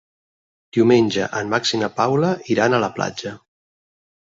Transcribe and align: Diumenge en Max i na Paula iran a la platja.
Diumenge 0.77 1.29
en 1.41 1.53
Max 1.53 1.75
i 1.77 1.83
na 1.85 1.93
Paula 2.01 2.35
iran 2.59 2.75
a 2.81 2.85
la 2.89 2.95
platja. 3.01 3.39